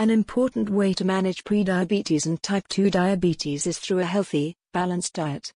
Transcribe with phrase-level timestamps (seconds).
[0.00, 5.12] An important way to manage prediabetes and type 2 diabetes is through a healthy, balanced
[5.12, 5.52] diet.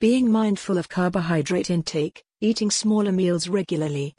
[0.00, 4.16] Being mindful of carbohydrate intake, eating smaller meals regularly,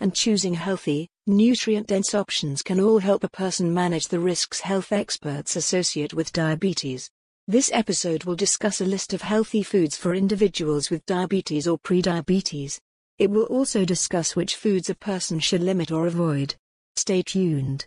[0.00, 4.90] and choosing healthy, nutrient dense options can all help a person manage the risks health
[4.90, 7.08] experts associate with diabetes.
[7.46, 12.80] This episode will discuss a list of healthy foods for individuals with diabetes or prediabetes.
[13.18, 16.56] It will also discuss which foods a person should limit or avoid.
[16.96, 17.86] Stay tuned.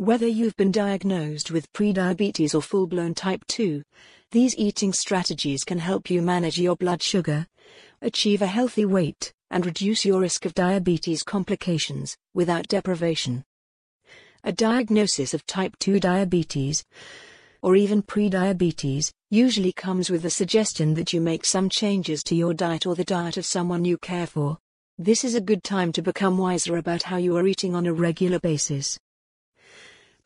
[0.00, 3.82] Whether you've been diagnosed with prediabetes or full blown type 2,
[4.30, 7.46] these eating strategies can help you manage your blood sugar,
[8.00, 13.44] achieve a healthy weight, and reduce your risk of diabetes complications without deprivation.
[14.42, 16.82] A diagnosis of type 2 diabetes,
[17.60, 22.54] or even prediabetes, usually comes with the suggestion that you make some changes to your
[22.54, 24.56] diet or the diet of someone you care for.
[24.96, 27.92] This is a good time to become wiser about how you are eating on a
[27.92, 28.98] regular basis.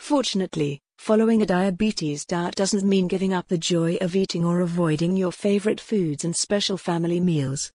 [0.05, 5.17] Fortunately, following a diabetes diet doesn't mean giving up the joy of eating or avoiding
[5.17, 7.73] your favorite foods and special family meals.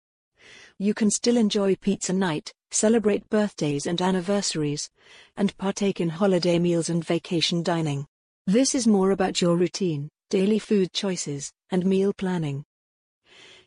[0.76, 4.90] You can still enjoy pizza night, celebrate birthdays and anniversaries,
[5.36, 8.08] and partake in holiday meals and vacation dining.
[8.44, 12.64] This is more about your routine, daily food choices, and meal planning.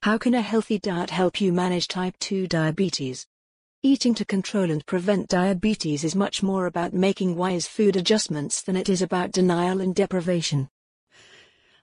[0.02, 3.26] How can a healthy diet help you manage type 2 diabetes?
[3.82, 8.76] Eating to control and prevent diabetes is much more about making wise food adjustments than
[8.76, 10.68] it is about denial and deprivation.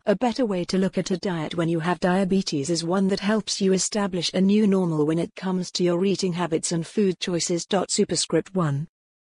[0.04, 3.20] A better way to look at a diet when you have diabetes is one that
[3.20, 7.18] helps you establish a new normal when it comes to your eating habits and food
[7.18, 7.66] choices.
[7.88, 8.86] Superscript 1.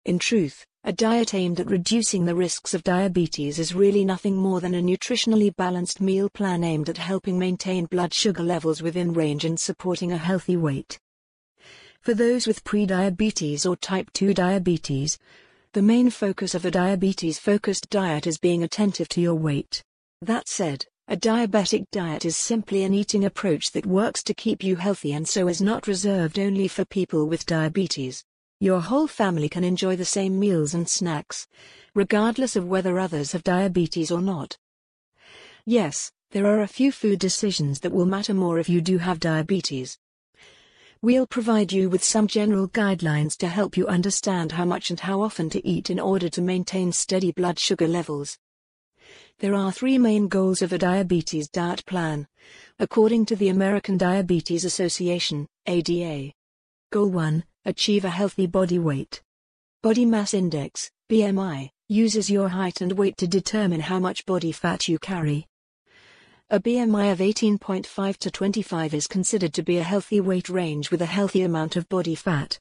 [0.07, 4.63] In truth, a diet aimed at reducing the risks of diabetes is really nothing more
[4.63, 9.45] than a nutritionally balanced meal plan aimed at helping maintain blood sugar levels within range
[9.45, 10.99] and supporting a healthy weight.
[12.01, 15.19] For those with prediabetes or type 2 diabetes,
[15.73, 19.83] the main focus of a diabetes focused diet is being attentive to your weight.
[20.23, 24.77] That said, a diabetic diet is simply an eating approach that works to keep you
[24.77, 28.25] healthy and so is not reserved only for people with diabetes.
[28.59, 31.47] Your whole family can enjoy the same meals and snacks,
[31.95, 34.57] regardless of whether others have diabetes or not.
[35.67, 39.21] Yes, there are a few food decisions that will matter more if you do have
[39.21, 39.99] diabetes.
[41.03, 45.21] We'll provide you with some general guidelines to help you understand how much and how
[45.21, 48.39] often to eat in order to maintain steady blood sugar levels.
[49.39, 52.27] There are three main goals of a diabetes diet plan,
[52.79, 56.33] according to the American Diabetes Association, ADA.
[56.91, 59.21] Goal 1 Achieve a healthy body weight.
[59.83, 64.87] Body mass index, BMI, uses your height and weight to determine how much body fat
[64.87, 65.49] you carry.
[66.49, 71.03] A BMI of 18.5 to 25 is considered to be a healthy weight range with
[71.03, 72.61] a healthy amount of body fat.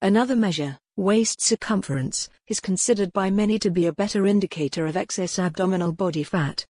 [0.00, 5.40] Another measure, waist circumference, is considered by many to be a better indicator of excess
[5.40, 6.64] abdominal body fat.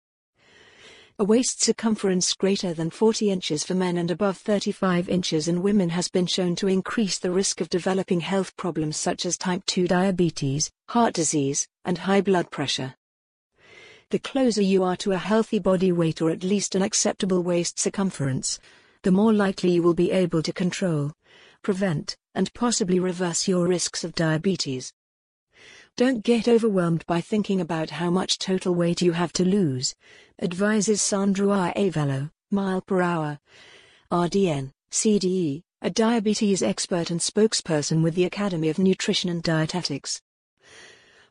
[1.19, 5.89] A waist circumference greater than 40 inches for men and above 35 inches in women
[5.89, 9.89] has been shown to increase the risk of developing health problems such as type 2
[9.89, 12.95] diabetes, heart disease, and high blood pressure.
[14.11, 17.79] The closer you are to a healthy body weight or at least an acceptable waist
[17.79, 18.59] circumference,
[19.03, 21.13] the more likely you will be able to control,
[21.61, 24.91] prevent, and possibly reverse your risks of diabetes.
[25.95, 29.95] Don't get overwhelmed by thinking about how much total weight you have to lose,
[30.41, 33.39] advises Sandra Arévalo, mile per hour.
[34.11, 40.21] RDN, CDE, a diabetes expert and spokesperson with the Academy of Nutrition and Dietetics.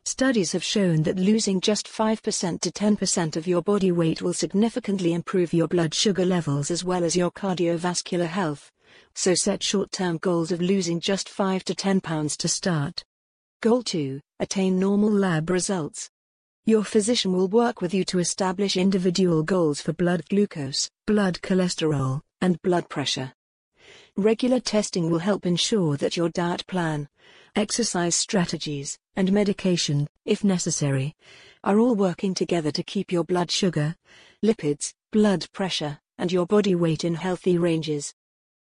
[0.05, 5.13] Studies have shown that losing just 5% to 10% of your body weight will significantly
[5.13, 8.71] improve your blood sugar levels as well as your cardiovascular health.
[9.13, 13.03] So set short-term goals of losing just 5 to 10 pounds to start.
[13.61, 14.19] Goal 2.
[14.39, 16.09] Attain normal lab results.
[16.65, 22.21] Your physician will work with you to establish individual goals for blood glucose, blood cholesterol,
[22.41, 23.33] and blood pressure.
[24.17, 27.07] Regular testing will help ensure that your diet plan,
[27.55, 31.15] exercise strategies, and medication, if necessary,
[31.63, 33.95] are all working together to keep your blood sugar,
[34.43, 38.13] lipids, blood pressure, and your body weight in healthy ranges.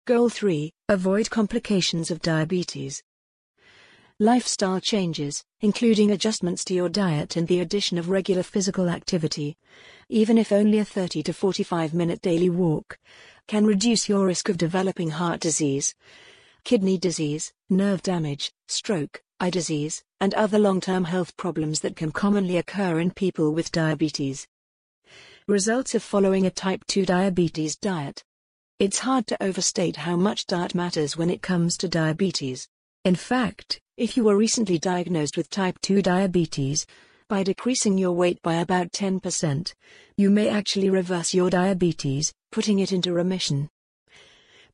[0.06, 3.02] Goal 3 Avoid complications of diabetes.
[4.20, 9.58] Lifestyle changes, including adjustments to your diet and the addition of regular physical activity,
[10.10, 12.98] even if only a 30 to 45 minute daily walk,
[13.48, 15.96] can reduce your risk of developing heart disease,
[16.66, 22.58] kidney disease, nerve damage, stroke, eye disease, and other long-term health problems that can commonly
[22.58, 24.46] occur in people with diabetes.
[25.48, 28.24] Results of following a type 2 diabetes diet.
[28.80, 32.68] It's hard to overstate how much diet matters when it comes to diabetes.
[33.06, 36.86] In fact, If you were recently diagnosed with type 2 diabetes,
[37.30, 39.74] by decreasing your weight by about 10%,
[40.18, 43.70] you may actually reverse your diabetes, putting it into remission.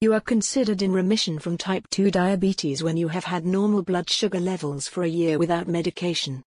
[0.01, 4.09] You are considered in remission from type 2 diabetes when you have had normal blood
[4.09, 6.43] sugar levels for a year without medication.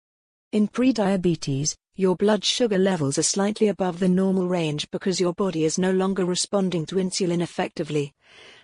[0.51, 5.65] In prediabetes, your blood sugar levels are slightly above the normal range because your body
[5.65, 8.11] is no longer responding to insulin effectively,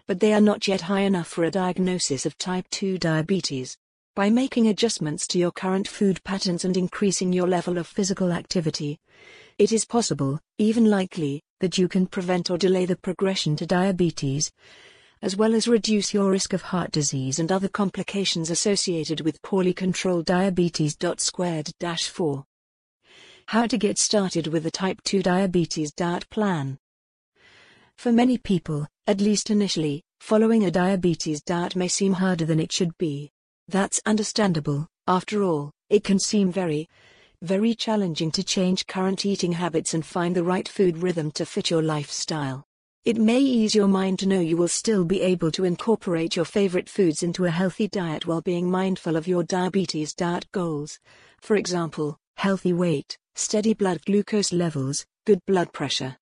[0.08, 3.78] but they are not yet high enough for a diagnosis of type 2 diabetes.
[4.16, 9.00] By making adjustments to your current food patterns and increasing your level of physical activity,
[9.60, 14.50] it is possible, even likely, that you can prevent or delay the progression to diabetes,
[15.22, 19.74] as well as reduce your risk of heart disease and other complications associated with poorly
[19.74, 20.96] controlled diabetes.
[21.18, 22.46] Squared 4.
[23.48, 26.78] How to get started with a type 2 diabetes diet plan.
[27.98, 32.72] For many people, at least initially, following a diabetes diet may seem harder than it
[32.72, 33.30] should be.
[33.68, 36.88] That's understandable, after all, it can seem very,
[37.42, 41.70] very challenging to change current eating habits and find the right food rhythm to fit
[41.70, 42.66] your lifestyle.
[43.06, 46.44] It may ease your mind to know you will still be able to incorporate your
[46.44, 51.00] favorite foods into a healthy diet while being mindful of your diabetes diet goals.
[51.40, 56.18] For example, healthy weight, steady blood glucose levels, good blood pressure.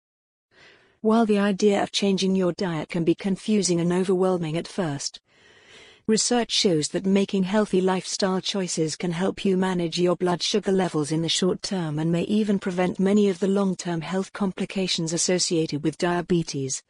[0.99, 5.21] While the idea of changing your diet can be confusing and overwhelming at first,
[6.07, 11.11] Research shows that making healthy lifestyle choices can help you manage your blood sugar levels
[11.11, 15.13] in the short term and may even prevent many of the long term health complications
[15.13, 16.83] associated with diabetes.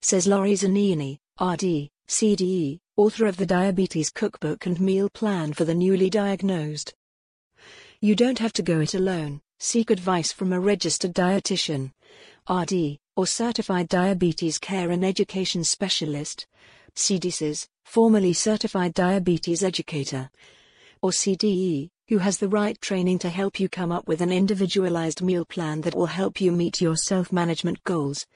[0.00, 5.74] Says Lori Zanini, RD, CDE, author of the Diabetes Cookbook and Meal Plan for the
[5.74, 6.94] Newly Diagnosed.
[8.00, 11.90] You don't have to go it alone, seek advice from a registered dietitian,
[12.48, 16.46] RD, or certified diabetes care and education specialist,
[16.94, 20.30] CDCES, formerly certified diabetes educator,
[21.00, 25.22] or CDE, who has the right training to help you come up with an individualized
[25.22, 28.26] meal plan that will help you meet your self management goals,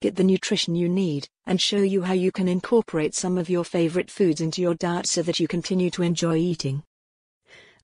[0.00, 3.64] get the nutrition you need, and show you how you can incorporate some of your
[3.64, 6.82] favorite foods into your diet so that you continue to enjoy eating.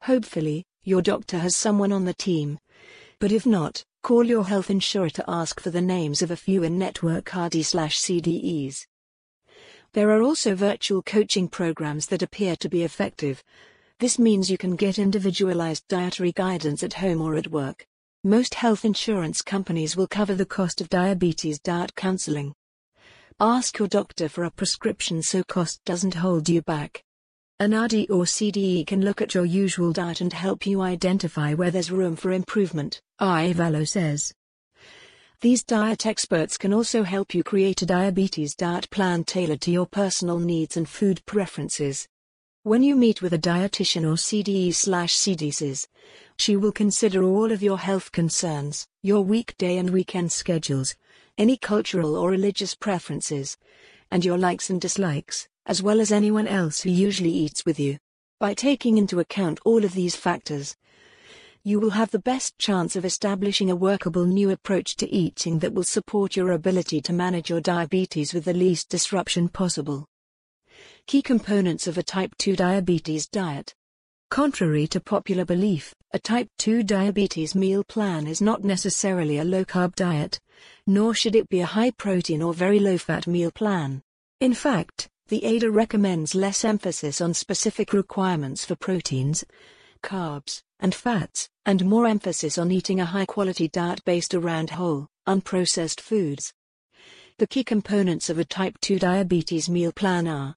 [0.02, 2.58] Hopefully, your doctor has someone on the team.
[3.18, 6.62] But if not, call your health insurer to ask for the names of a few
[6.62, 8.86] in network RD/CDEs.
[9.92, 13.42] There are also virtual coaching programs that appear to be effective.
[13.98, 17.84] This means you can get individualized dietary guidance at home or at work.
[18.22, 22.54] Most health insurance companies will cover the cost of diabetes diet counseling.
[23.40, 27.02] Ask your doctor for a prescription so cost doesn't hold you back.
[27.58, 31.72] An RD or CDE can look at your usual diet and help you identify where
[31.72, 34.32] there's room for improvement, Arévalo says.
[35.42, 39.86] These diet experts can also help you create a diabetes diet plan tailored to your
[39.86, 42.06] personal needs and food preferences.
[42.62, 45.86] When you meet with a dietitian or CDE slash CDCES,
[46.36, 50.94] she will consider all of your health concerns, your weekday and weekend schedules,
[51.38, 53.56] any cultural or religious preferences,
[54.10, 57.96] and your likes and dislikes, as well as anyone else who usually eats with you.
[58.40, 60.76] By taking into account all of these factors,
[61.62, 65.74] you will have the best chance of establishing a workable new approach to eating that
[65.74, 70.06] will support your ability to manage your diabetes with the least disruption possible.
[71.06, 73.74] Key components of a type 2 diabetes diet.
[74.30, 79.64] Contrary to popular belief, a type 2 diabetes meal plan is not necessarily a low
[79.64, 80.40] carb diet,
[80.86, 84.00] nor should it be a high protein or very low fat meal plan.
[84.40, 89.44] In fact, the ADA recommends less emphasis on specific requirements for proteins,
[90.02, 95.08] carbs, and fats, and more emphasis on eating a high quality diet based around whole,
[95.26, 96.52] unprocessed foods.
[97.38, 100.56] The key components of a type 2 diabetes meal plan are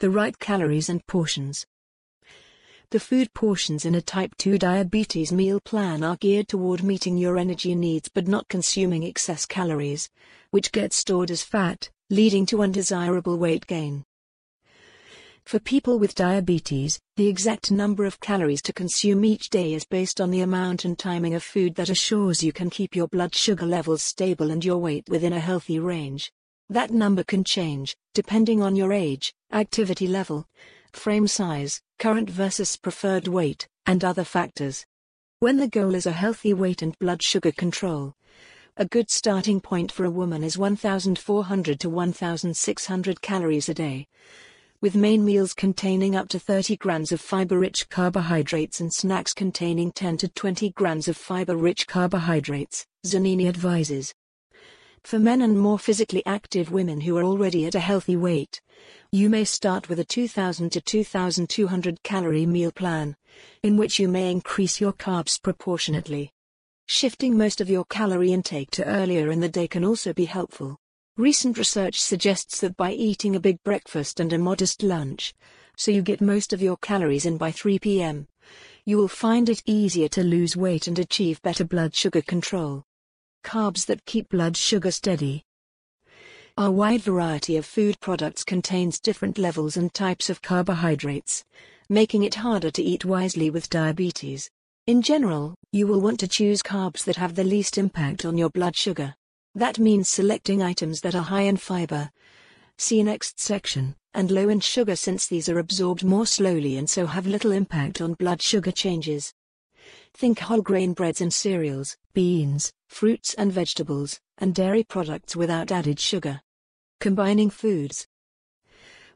[0.00, 1.66] the right calories and portions.
[2.90, 7.36] The food portions in a type 2 diabetes meal plan are geared toward meeting your
[7.36, 10.08] energy needs but not consuming excess calories,
[10.50, 14.04] which get stored as fat, leading to undesirable weight gain.
[15.46, 20.20] For people with diabetes, the exact number of calories to consume each day is based
[20.20, 23.64] on the amount and timing of food that assures you can keep your blood sugar
[23.64, 26.32] levels stable and your weight within a healthy range.
[26.68, 30.48] That number can change, depending on your age, activity level,
[30.92, 34.84] frame size, current versus preferred weight, and other factors.
[35.38, 38.14] When the goal is a healthy weight and blood sugar control,
[38.76, 44.08] a good starting point for a woman is 1,400 to 1,600 calories a day
[44.80, 50.18] with main meals containing up to 30 grams of fiber-rich carbohydrates and snacks containing 10
[50.18, 54.14] to 20 grams of fiber-rich carbohydrates, Zanini advises.
[55.02, 58.60] For men and more physically active women who are already at a healthy weight,
[59.12, 63.16] you may start with a 2000 to 2200 calorie meal plan,
[63.62, 66.32] in which you may increase your carbs proportionately.
[66.86, 70.76] Shifting most of your calorie intake to earlier in the day can also be helpful.
[71.18, 75.34] Recent research suggests that by eating a big breakfast and a modest lunch,
[75.74, 78.28] so you get most of your calories in by 3 p.m.,
[78.84, 82.84] you will find it easier to lose weight and achieve better blood sugar control.
[83.42, 85.42] Carbs that keep blood sugar steady.
[86.58, 91.44] Our wide variety of food products contains different levels and types of carbohydrates,
[91.88, 94.50] making it harder to eat wisely with diabetes.
[94.86, 98.50] In general, you will want to choose carbs that have the least impact on your
[98.50, 99.14] blood sugar.
[99.56, 102.10] That means selecting items that are high in fiber.
[102.76, 107.06] See next section, and low in sugar since these are absorbed more slowly and so
[107.06, 109.32] have little impact on blood sugar changes.
[110.12, 115.98] Think whole grain breads and cereals, beans, fruits and vegetables, and dairy products without added
[115.98, 116.42] sugar.
[117.00, 118.06] Combining foods.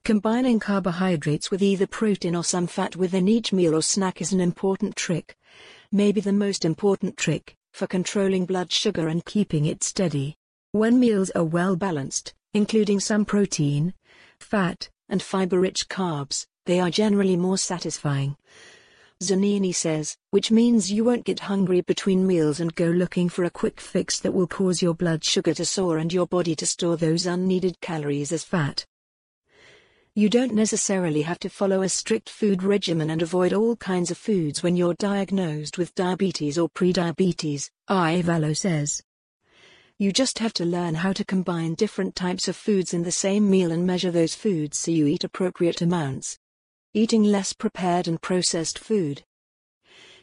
[0.04, 4.40] Combining carbohydrates with either protein or some fat within each meal or snack is an
[4.40, 5.37] important trick.
[5.92, 10.37] Maybe the most important trick for controlling blood sugar and keeping it steady.
[10.73, 13.95] When meals are well balanced, including some protein,
[14.39, 18.37] fat, and fiber-rich carbs, they are generally more satisfying.
[19.23, 23.50] Zanini says, which means you won't get hungry between meals and go looking for a
[23.50, 26.97] quick fix that will cause your blood sugar to soar and your body to store
[26.97, 28.87] those unneeded calories as fat.
[30.21, 34.19] You don't necessarily have to follow a strict food regimen and avoid all kinds of
[34.19, 39.03] foods when you're diagnosed with diabetes or prediabetes, Arévalo says.
[39.97, 43.49] You just have to learn how to combine different types of foods in the same
[43.49, 46.39] meal and measure those foods so you eat appropriate amounts.
[46.93, 49.25] Eating less prepared and processed food.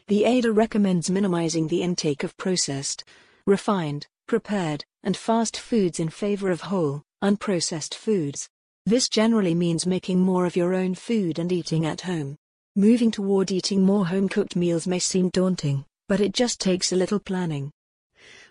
[0.06, 3.02] The ADA recommends minimizing the intake of processed,
[3.46, 8.48] refined, prepared, and fast foods in favor of whole, unprocessed foods.
[8.88, 12.38] This generally means making more of your own food and eating at home.
[12.74, 16.96] Moving toward eating more home cooked meals may seem daunting, but it just takes a
[16.96, 17.70] little planning.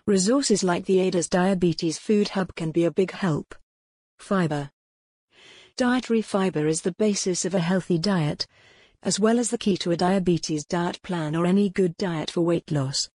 [0.06, 3.52] Resources like the ADA's Diabetes Food Hub can be a big help.
[4.20, 4.70] Fiber.
[5.76, 8.46] Dietary fiber is the basis of a healthy diet,
[9.02, 12.42] as well as the key to a diabetes diet plan or any good diet for
[12.42, 13.10] weight loss.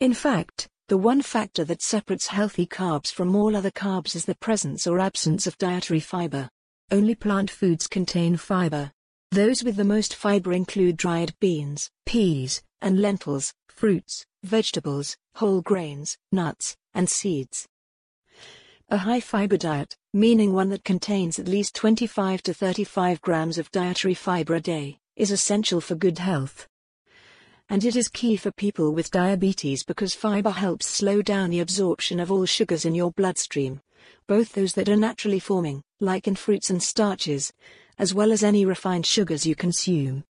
[0.00, 4.36] In fact, the one factor that separates healthy carbs from all other carbs is the
[4.36, 6.48] presence or absence of dietary fiber.
[6.92, 8.92] Only plant foods contain fiber.
[9.30, 16.18] Those with the most fiber include dried beans, peas, and lentils, fruits, vegetables, whole grains,
[16.32, 17.66] nuts, and seeds.
[18.90, 23.70] A high fiber diet, meaning one that contains at least 25 to 35 grams of
[23.70, 26.68] dietary fiber a day, is essential for good health.
[27.70, 32.20] And it is key for people with diabetes because fiber helps slow down the absorption
[32.20, 33.80] of all sugars in your bloodstream,
[34.26, 37.52] both those that are naturally forming, like in fruits and starches,
[37.98, 40.24] as well as any refined sugars you consume.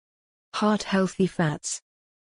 [0.55, 1.81] Heart healthy fats.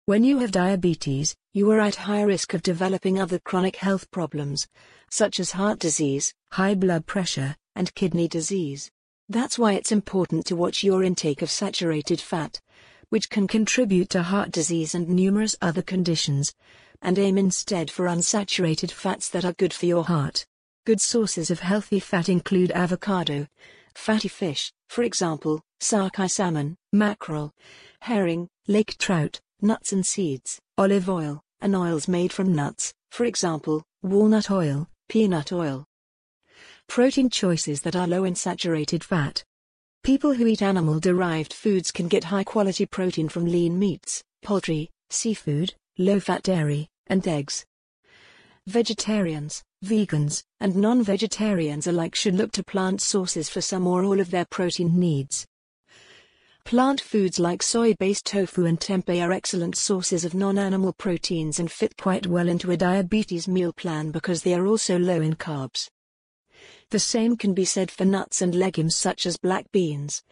[0.06, 4.66] When you have diabetes, you are at higher risk of developing other chronic health problems,
[5.10, 8.90] such as heart disease, high blood pressure, and kidney disease.
[9.28, 12.60] That's why it's important to watch your intake of saturated fat,
[13.08, 16.52] which can contribute to heart disease and numerous other conditions,
[17.00, 20.46] and aim instead for unsaturated fats that are good for your heart.
[20.84, 23.46] Good sources of healthy fat include avocado,
[23.94, 27.52] fatty fish, for example, sockeye salmon, mackerel,
[28.00, 33.84] herring, lake trout, nuts and seeds, olive oil, and oils made from nuts, for example,
[34.02, 35.84] walnut oil, peanut oil.
[36.88, 39.44] Protein choices that are low in saturated fat.
[40.02, 44.90] People who eat animal derived foods can get high quality protein from lean meats, poultry,
[45.10, 47.64] seafood, low fat dairy, and eggs.
[48.66, 54.30] Vegetarians, vegans, and non-vegetarians alike should look to plant sources for some or all of
[54.30, 55.46] their protein needs.
[56.64, 61.96] Plant foods like soy-based tofu and tempeh are excellent sources of non-animal proteins and fit
[61.96, 65.88] quite well into a diabetes meal plan because they are also low in carbs.
[66.90, 70.22] The same can be said for nuts and legumes such as black beans,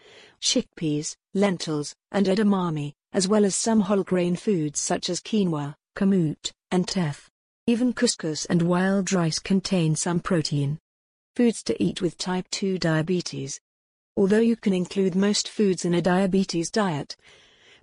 [0.41, 6.53] chickpeas, lentils, and edamame, as well as some whole grain foods such as quinoa, kamut,
[6.71, 7.30] and teff.
[7.71, 10.81] Even couscous and wild rice contain some protein.
[11.37, 13.61] Foods to eat with type 2 diabetes.
[14.17, 17.15] Although you can include most foods in a diabetes diet,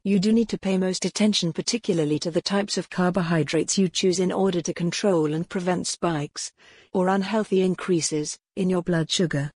[0.04, 4.20] you do need to pay most attention particularly to the types of carbohydrates you choose
[4.20, 6.52] in order to control and prevent spikes,
[6.92, 9.54] or unhealthy increases, in your blood sugar.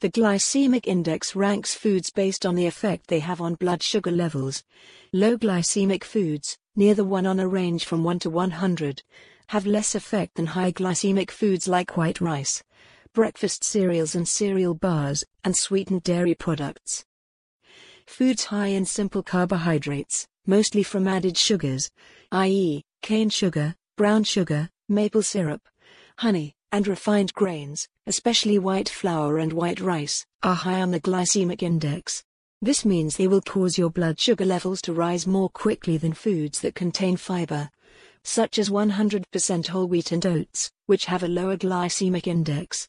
[0.00, 4.64] The glycemic index ranks foods based on the effect they have on blood sugar levels.
[5.12, 9.02] Low glycemic foods, near the 1 on a range from 1 to 100,
[9.48, 12.62] have less effect than high glycemic foods like white rice,
[13.12, 17.04] breakfast cereals and cereal bars, and sweetened dairy products.
[18.06, 21.90] Foods high in simple carbohydrates, mostly from added sugars,
[22.32, 25.62] i.e., cane sugar, brown sugar, maple syrup,
[26.18, 31.62] honey, and refined grains, especially white flour and white rice, are high on the glycemic
[31.62, 32.22] index.
[32.60, 36.60] This means they will cause your blood sugar levels to rise more quickly than foods
[36.60, 37.70] that contain fiber,
[38.26, 42.88] such as 100% whole wheat and oats, which have a lower glycemic index.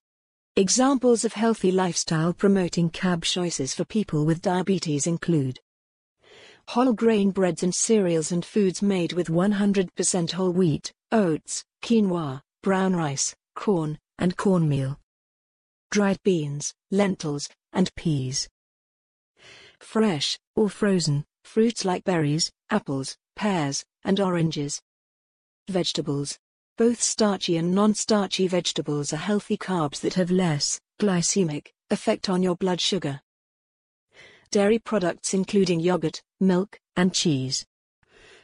[0.55, 5.59] Examples of healthy lifestyle promoting carb choices for people with diabetes include
[6.69, 12.95] whole grain breads and cereals and foods made with 100% whole wheat, oats, quinoa, brown
[12.95, 14.99] rice, corn, and cornmeal,
[15.91, 18.49] dried beans, lentils, and peas.
[19.79, 24.81] Fresh, or frozen, fruits like berries, apples, pears, and oranges.
[25.69, 26.39] Vegetables,
[26.77, 32.55] both starchy and non-starchy vegetables are healthy carbs that have less glycemic effect on your
[32.55, 33.19] blood sugar.
[34.49, 37.65] Dairy products including yogurt, milk, and cheese.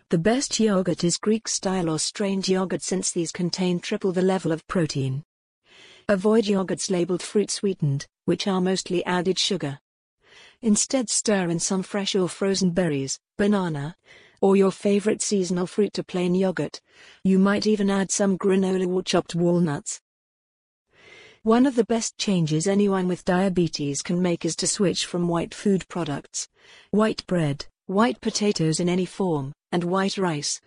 [0.09, 4.51] The best yogurt is Greek style or strained yogurt since these contain triple the level
[4.51, 5.23] of protein.
[6.09, 9.79] Avoid yogurts labeled fruit sweetened, which are mostly added sugar.
[10.61, 13.95] Instead stir in some fresh or frozen berries, banana,
[14.43, 16.81] or your favorite seasonal fruit to plain yogurt.
[17.23, 20.01] You might even add some granola or chopped walnuts.
[21.43, 25.53] One of the best changes anyone with diabetes can make is to switch from white
[25.53, 26.49] food products,
[26.91, 30.59] white bread, white potatoes in any form, and white rice,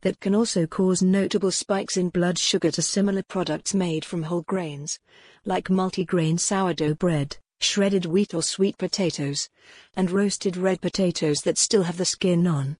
[0.00, 4.42] that can also cause notable spikes in blood sugar to similar products made from whole
[4.42, 4.98] grains,
[5.44, 9.48] like multigrain sourdough bread, shredded wheat or sweet potatoes,
[9.94, 12.76] and roasted red potatoes that still have the skin on.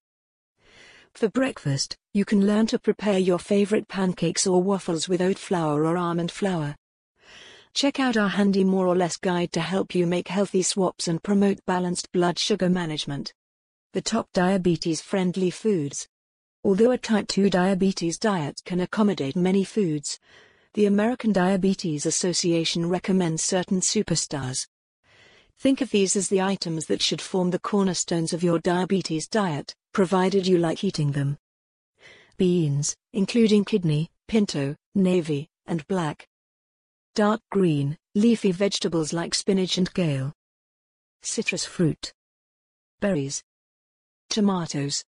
[1.15, 5.85] For breakfast, you can learn to prepare your favorite pancakes or waffles with oat flour
[5.85, 6.77] or almond flour.
[7.75, 11.23] Check out our handy more or less guide to help you make healthy swaps and
[11.23, 13.33] promote balanced blood sugar management.
[13.93, 16.09] The top diabetes friendly foods.
[16.65, 20.19] Although a type 2 diabetes diet can accommodate many foods,
[20.75, 24.67] the American Diabetes Association recommends certain superstars.
[25.59, 29.75] Think of these as the items that should form the cornerstones of your diabetes diet
[29.93, 31.37] provided you like eating them.
[32.37, 36.27] Beans, including kidney, pinto, navy, and black.
[37.15, 40.33] Dark green, leafy vegetables like spinach and kale.
[41.23, 42.13] Citrus fruit.
[43.01, 43.43] Berries.
[44.29, 45.05] Tomatoes.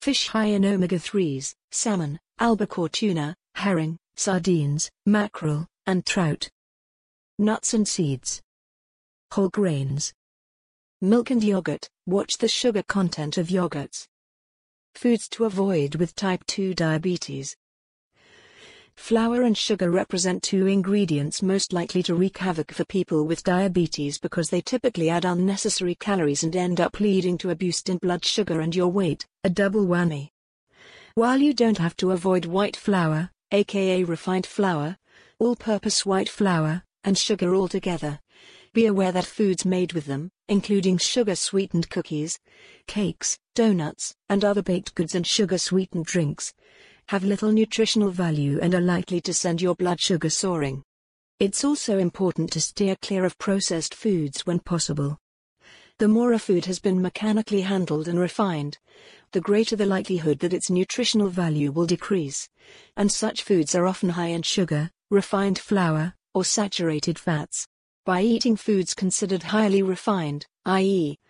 [0.00, 6.50] Fish high in omega-3s, salmon, albacore tuna, herring, sardines, mackerel, and trout.
[7.38, 8.42] Nuts and seeds.
[9.30, 10.12] Whole grains.
[11.04, 14.06] Milk and yogurt, watch the sugar content of yogurts.
[14.94, 17.56] Foods to avoid with type 2 diabetes.
[18.94, 24.20] Flour and sugar represent two ingredients most likely to wreak havoc for people with diabetes
[24.20, 28.24] because they typically add unnecessary calories and end up leading to a boost in blood
[28.24, 30.28] sugar and your weight, a double whammy.
[31.16, 34.96] While you don't have to avoid white flour, aka refined flour,
[35.40, 38.20] all-purpose white flour, and sugar altogether,
[38.72, 42.38] be aware that foods made with them, including sugar-sweetened cookies,
[42.86, 46.52] cakes, donuts, and other baked goods and sugar-sweetened drinks,
[47.08, 50.82] have little nutritional value and are likely to send your blood sugar soaring.
[51.40, 55.18] It's also important to steer clear of processed foods when possible.
[55.96, 58.76] The more a food has been mechanically handled and refined,
[59.32, 62.50] the greater the likelihood that its nutritional value will decrease.
[62.94, 67.68] And such foods are often high in sugar, refined flour, or saturated fats.
[68.04, 71.20] By eating foods considered highly refined, i.e.,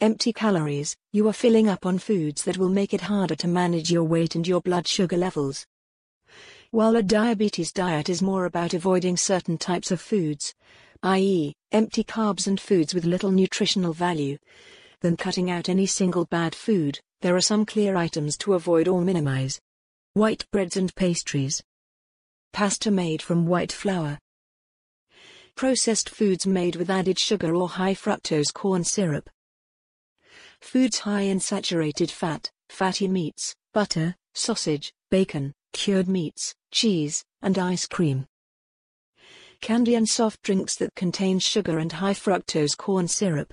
[0.00, 3.92] empty calories, you are filling up on foods that will make it harder to manage
[3.92, 5.66] your weight and your blood sugar levels.
[6.70, 10.54] While a diabetes diet is more about avoiding certain types of foods,
[11.02, 14.38] i.e., empty carbs and foods with little nutritional value,
[15.00, 19.02] than cutting out any single bad food, there are some clear items to avoid or
[19.02, 19.60] minimize.
[20.14, 21.62] White breads and pastries.
[22.54, 24.18] Pasta made from white flour
[25.56, 29.30] processed foods made with added sugar or high fructose corn syrup.
[30.60, 37.86] Foods high in saturated fat, fatty meats, butter, sausage, bacon, cured meats, cheese, and ice
[37.86, 38.26] cream.
[39.60, 43.52] Candy and soft drinks that contain sugar and high fructose corn syrup.